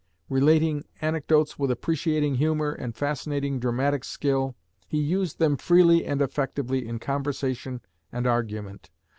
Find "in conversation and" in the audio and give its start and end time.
6.87-8.25